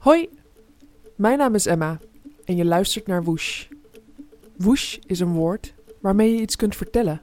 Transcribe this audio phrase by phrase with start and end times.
[0.00, 0.28] Hoi,
[1.16, 1.98] mijn naam is Emma
[2.44, 3.66] en je luistert naar Woosh.
[4.56, 7.22] Woosh is een woord waarmee je iets kunt vertellen.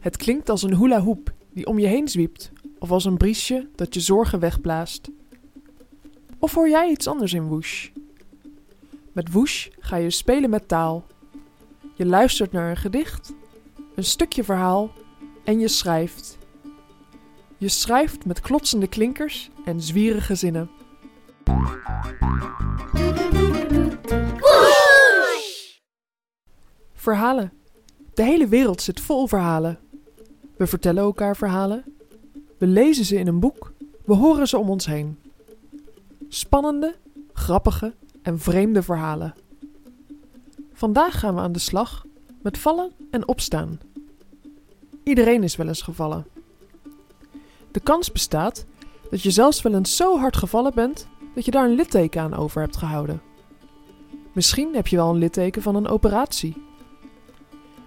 [0.00, 3.68] Het klinkt als een hula hoop die om je heen zwiept, of als een briesje
[3.74, 5.10] dat je zorgen wegblaast.
[6.38, 7.88] Of hoor jij iets anders in Woosh?
[9.12, 11.06] Met Woosh ga je spelen met taal.
[11.94, 13.32] Je luistert naar een gedicht,
[13.94, 14.90] een stukje verhaal
[15.44, 16.38] en je schrijft.
[17.58, 20.77] Je schrijft met klotsende klinkers en zwierige zinnen.
[27.08, 27.52] Verhalen.
[28.14, 29.78] De hele wereld zit vol verhalen.
[30.56, 31.84] We vertellen elkaar verhalen.
[32.58, 33.72] We lezen ze in een boek.
[34.04, 35.18] We horen ze om ons heen.
[36.28, 36.96] Spannende,
[37.32, 39.34] grappige en vreemde verhalen.
[40.72, 42.04] Vandaag gaan we aan de slag
[42.42, 43.80] met vallen en opstaan.
[45.02, 46.26] Iedereen is wel eens gevallen.
[47.70, 48.66] De kans bestaat
[49.10, 52.34] dat je zelfs wel eens zo hard gevallen bent dat je daar een litteken aan
[52.34, 53.22] over hebt gehouden.
[54.32, 56.66] Misschien heb je wel een litteken van een operatie.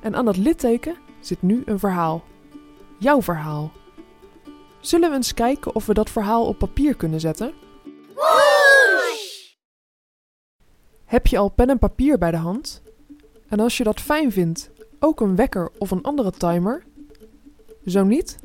[0.02, 2.24] En aan dat litteken zit nu een verhaal.
[3.00, 3.72] Jouw verhaal.
[4.80, 7.54] Zullen we eens kijken of we dat verhaal op papier kunnen zetten?
[11.06, 12.82] Heb je al pen en papier bij de hand?
[13.48, 16.84] En als je dat fijn vindt, ook een wekker of een andere timer?
[17.86, 18.40] Zo niet?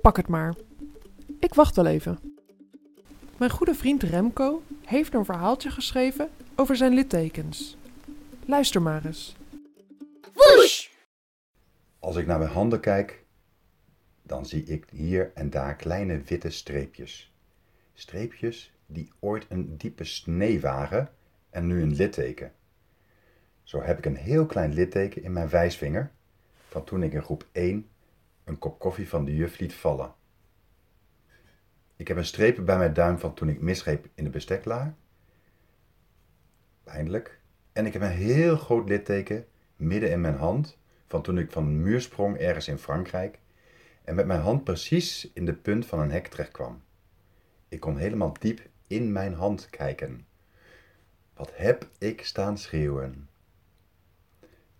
[0.00, 0.54] Pak het maar.
[1.38, 2.18] Ik wacht wel even.
[3.36, 7.76] Mijn goede vriend Remco heeft een verhaaltje geschreven over zijn littekens.
[8.44, 9.36] Luister maar eens.
[12.06, 13.24] Als ik naar mijn handen kijk,
[14.22, 17.34] dan zie ik hier en daar kleine witte streepjes.
[17.94, 21.10] Streepjes die ooit een diepe snee waren
[21.50, 22.52] en nu een litteken.
[23.62, 26.10] Zo heb ik een heel klein litteken in mijn wijsvinger
[26.68, 27.88] van toen ik in groep 1
[28.44, 30.14] een kop koffie van de juf liet vallen.
[31.96, 34.94] Ik heb een streep bij mijn duim van toen ik misgreep in de besteklaar.
[36.84, 37.40] Pijnlijk.
[37.72, 39.46] En ik heb een heel groot litteken
[39.76, 43.38] midden in mijn hand van toen ik van een muur sprong ergens in Frankrijk
[44.04, 46.82] en met mijn hand precies in de punt van een hek terecht kwam.
[47.68, 50.26] Ik kon helemaal diep in mijn hand kijken.
[51.34, 53.28] Wat heb ik staan schreeuwen?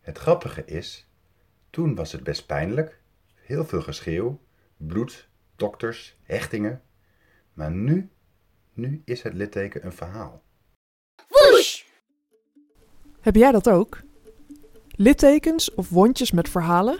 [0.00, 1.08] Het grappige is,
[1.70, 3.00] toen was het best pijnlijk,
[3.34, 4.40] heel veel geschreeuw,
[4.76, 6.82] bloed, dokters, hechtingen.
[7.52, 8.10] Maar nu,
[8.72, 10.42] nu is het litteken een verhaal.
[13.20, 14.05] Heb jij dat ook?
[14.96, 16.98] Littekens of wondjes met verhalen?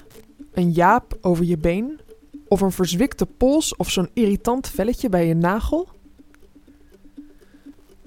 [0.53, 2.01] Een jaap over je been?
[2.49, 5.89] Of een verzwikte pols of zo'n irritant velletje bij je nagel?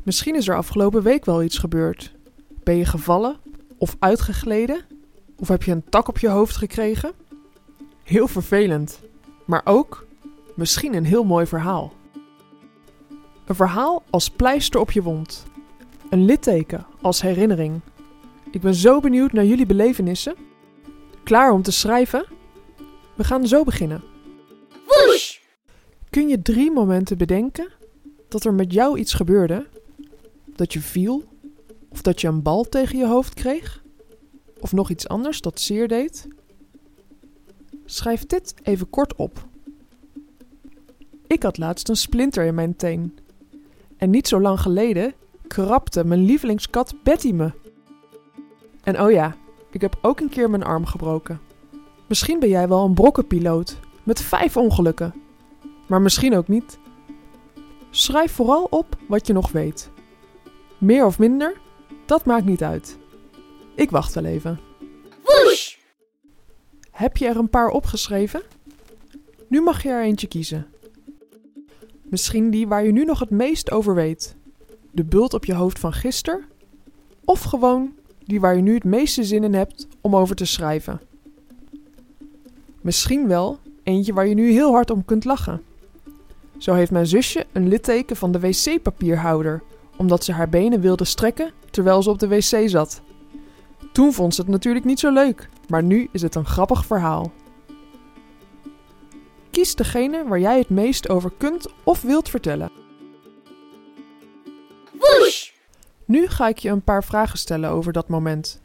[0.03, 2.15] Misschien is er afgelopen week wel iets gebeurd.
[2.63, 3.37] Ben je gevallen
[3.77, 4.81] of uitgegleden?
[5.37, 7.11] Of heb je een tak op je hoofd gekregen?
[8.03, 8.99] Heel vervelend,
[9.45, 10.07] maar ook
[10.55, 11.93] misschien een heel mooi verhaal.
[13.45, 15.45] Een verhaal als pleister op je wond.
[16.09, 17.81] Een litteken als herinnering.
[18.51, 20.35] Ik ben zo benieuwd naar jullie belevenissen.
[21.23, 22.25] Klaar om te schrijven?
[23.15, 24.03] We gaan zo beginnen.
[26.09, 27.71] Kun je drie momenten bedenken
[28.27, 29.67] dat er met jou iets gebeurde?
[30.45, 31.23] Dat je viel?
[31.89, 33.83] Of dat je een bal tegen je hoofd kreeg?
[34.59, 36.27] Of nog iets anders dat zeer deed?
[37.85, 39.47] Schrijf dit even kort op.
[41.27, 43.17] Ik had laatst een splinter in mijn teen.
[43.97, 45.13] En niet zo lang geleden
[45.47, 47.51] krabde mijn lievelingskat Betty me.
[48.83, 49.35] En oh ja,
[49.71, 51.41] ik heb ook een keer mijn arm gebroken.
[52.07, 55.13] Misschien ben jij wel een brokkenpiloot met vijf ongelukken.
[55.87, 56.79] Maar misschien ook niet.
[57.89, 59.89] Schrijf vooral op wat je nog weet.
[60.77, 61.57] Meer of minder,
[62.05, 62.97] dat maakt niet uit.
[63.75, 64.59] Ik wacht wel even.
[66.91, 68.41] Heb je er een paar opgeschreven?
[69.47, 70.67] Nu mag je er eentje kiezen.
[72.03, 74.35] Misschien die waar je nu nog het meest over weet.
[74.91, 76.45] De bult op je hoofd van gisteren?
[77.25, 77.93] Of gewoon
[78.29, 81.01] die waar je nu het meeste zin in hebt om over te schrijven.
[82.81, 85.61] Misschien wel eentje waar je nu heel hard om kunt lachen.
[86.57, 89.63] Zo heeft mijn zusje een litteken van de wc-papierhouder,
[89.97, 93.01] omdat ze haar benen wilde strekken terwijl ze op de wc zat.
[93.91, 97.31] Toen vond ze het natuurlijk niet zo leuk, maar nu is het een grappig verhaal.
[99.51, 102.71] Kies degene waar jij het meest over kunt of wilt vertellen.
[106.09, 108.61] Nu ga ik je een paar vragen stellen over dat moment.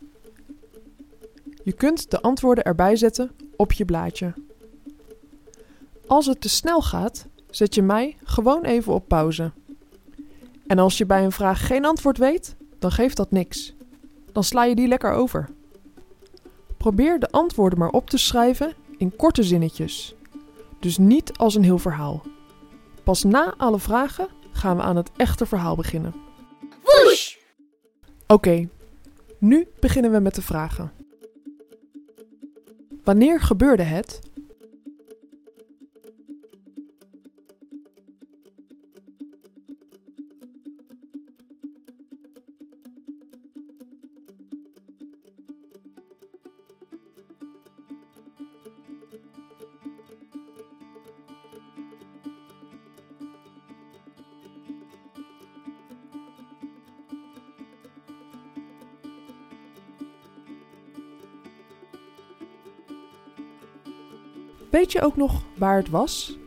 [1.63, 4.35] Je kunt de antwoorden erbij zetten op je blaadje.
[6.07, 9.53] Als het te snel gaat, zet je mij gewoon even op pauze.
[10.67, 13.75] En als je bij een vraag geen antwoord weet, dan geeft dat niks.
[14.33, 15.49] Dan sla je die lekker over.
[16.77, 20.15] Probeer de antwoorden maar op te schrijven in korte zinnetjes.
[20.81, 22.23] Dus niet als een heel verhaal.
[23.03, 26.15] Pas na alle vragen gaan we aan het echte verhaal beginnen.
[26.85, 27.34] Woesh!
[28.27, 28.69] Oké,
[29.39, 30.93] nu beginnen we met de vragen.
[33.05, 34.21] Wanneer gebeurde het?
[64.75, 66.39] Weet je ook nog waar het was?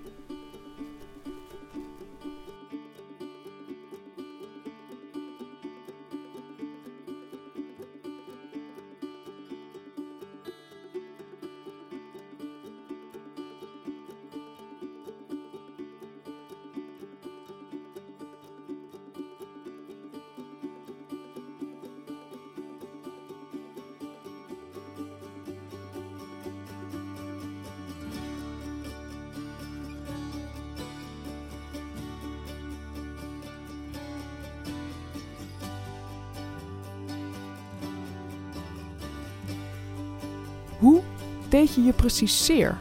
[41.57, 42.77] Deed je je precies zeer?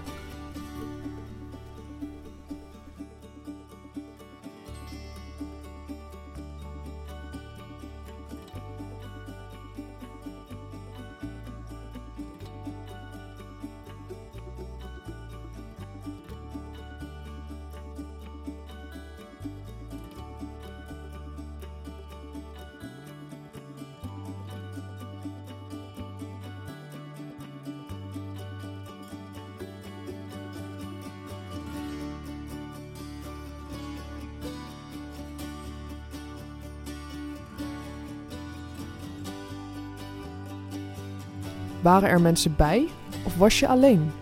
[41.87, 42.89] Waren er mensen bij
[43.25, 44.13] of was je alleen?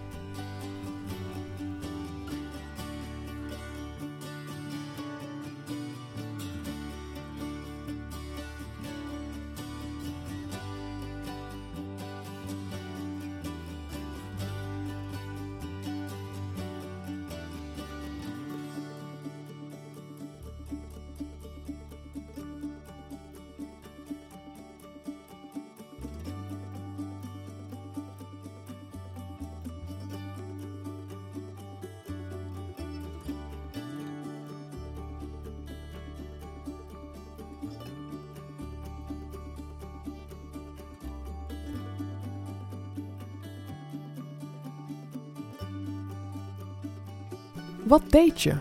[47.84, 48.54] Wat deed je?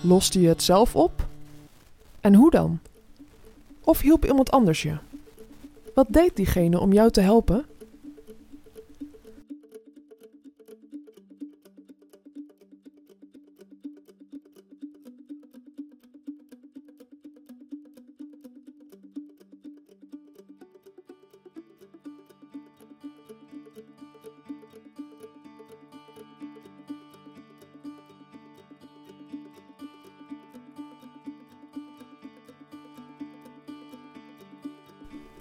[0.00, 1.26] Loste je het zelf op?
[2.20, 2.78] En hoe dan?
[3.80, 4.96] Of hielp iemand anders je?
[5.94, 7.64] Wat deed diegene om jou te helpen?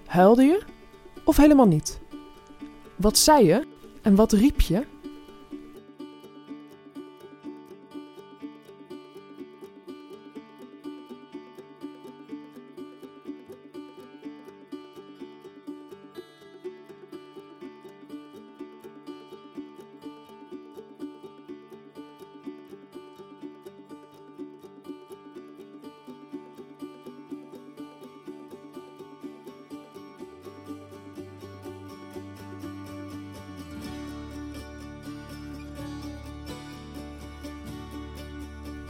[0.07, 0.63] Huilde je?
[1.23, 1.99] Of helemaal niet?
[2.95, 3.67] Wat zei je
[4.01, 4.85] en wat riep je?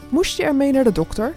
[0.10, 1.34] Moest je ermee naar de dokter?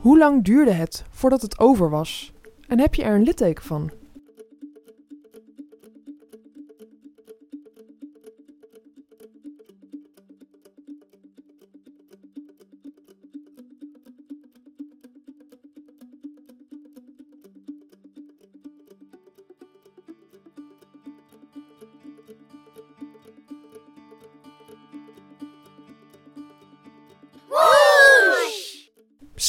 [0.00, 2.32] Hoe lang duurde het voordat het over was?
[2.68, 3.99] En heb je er een litteken van?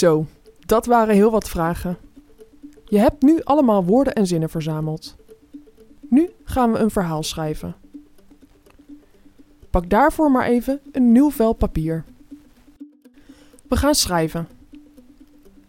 [0.01, 0.25] Zo,
[0.65, 1.97] dat waren heel wat vragen.
[2.85, 5.15] Je hebt nu allemaal woorden en zinnen verzameld.
[5.99, 7.75] Nu gaan we een verhaal schrijven.
[9.69, 12.03] Pak daarvoor maar even een nieuw vel papier.
[13.67, 14.47] We gaan schrijven.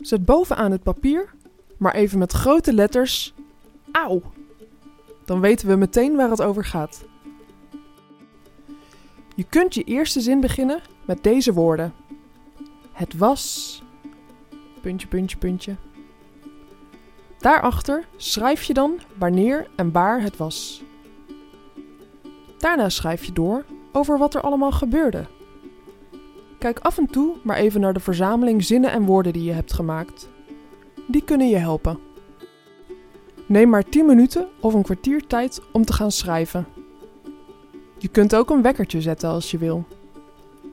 [0.00, 1.34] Zet bovenaan het papier,
[1.76, 3.34] maar even met grote letters,
[3.90, 4.22] auw.
[5.24, 7.04] Dan weten we meteen waar het over gaat.
[9.34, 11.92] Je kunt je eerste zin beginnen met deze woorden.
[12.92, 13.82] Het was.
[14.82, 15.76] Puntje, puntje, puntje.
[17.38, 20.82] Daarachter schrijf je dan wanneer en waar het was.
[22.58, 25.26] Daarna schrijf je door over wat er allemaal gebeurde.
[26.58, 29.72] Kijk af en toe maar even naar de verzameling zinnen en woorden die je hebt
[29.72, 30.28] gemaakt.
[31.06, 31.98] Die kunnen je helpen.
[33.46, 36.66] Neem maar 10 minuten of een kwartier tijd om te gaan schrijven.
[37.98, 39.84] Je kunt ook een wekkertje zetten als je wil.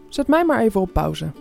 [0.08, 1.32] Zet mij maar even op pauze.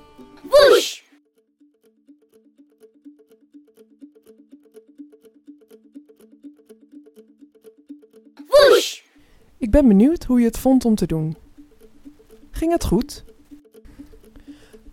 [9.79, 11.37] Ben benieuwd hoe je het vond om te doen.
[12.51, 13.25] Ging het goed?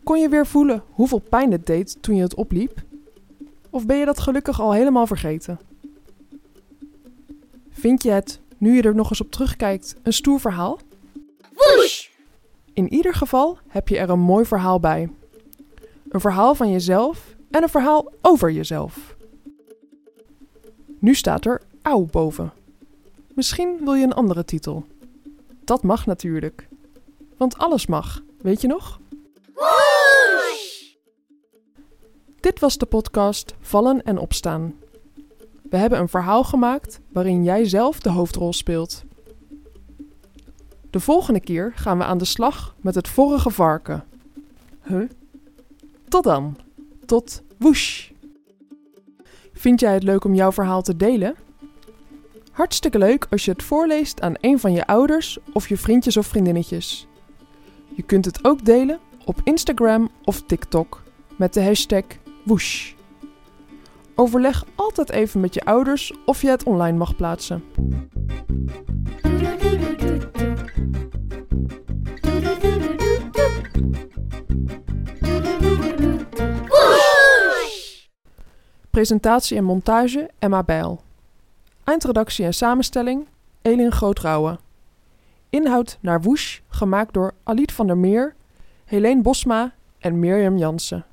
[0.04, 2.82] Kon je weer voelen hoeveel pijn het deed toen je het opliep?
[3.70, 5.60] Of ben je dat gelukkig al helemaal vergeten?
[7.70, 10.80] Vind je het, nu je er nog eens op terugkijkt, een stoer verhaal?
[11.54, 12.08] Woesh!
[12.74, 15.10] In ieder geval heb je er een mooi verhaal bij.
[16.10, 19.16] Een verhaal van jezelf en een verhaal over jezelf.
[21.00, 22.52] Nu staat er auw boven.
[23.36, 24.86] Misschien wil je een andere titel.
[25.64, 26.68] Dat mag natuurlijk.
[27.38, 29.00] Want alles mag, weet je nog?
[29.54, 30.94] Woesh!
[32.40, 34.74] Dit was de podcast Vallen en Opstaan.
[35.70, 39.04] We hebben een verhaal gemaakt waarin jij zelf de hoofdrol speelt.
[40.90, 44.04] De volgende keer gaan we aan de slag met het vorige varken.
[44.84, 45.10] Huh?
[46.08, 46.58] Tot dan.
[47.06, 48.10] Tot woesh.
[49.54, 51.36] Vind jij het leuk om jouw verhaal te delen?
[52.56, 56.28] Hartstikke leuk als je het voorleest aan een van je ouders of je vriendjes of
[56.28, 57.08] vriendinnetjes.
[57.96, 61.04] Je kunt het ook delen op Instagram of TikTok
[61.38, 62.04] met de hashtag
[62.46, 62.94] Woosh.
[64.16, 67.64] Overleg altijd even met je ouders of je het online mag plaatsen.
[78.90, 81.05] Presentatie en montage Emma Bijl.
[81.86, 83.28] Eindredactie en samenstelling
[83.62, 84.58] Elin Grootrouwe.
[85.50, 88.36] Inhoud naar Woosh gemaakt door Aliet van der Meer,
[88.86, 91.06] Helene Bosma en Mirjam Jansen.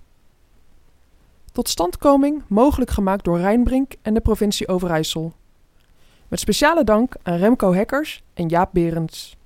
[1.52, 5.33] Totstandkoming mogelijk gemaakt door Rijnbrink en de provincie Overijssel.
[6.29, 9.37] Met speciale dank aan Remco Hekkers en Jaap Berends.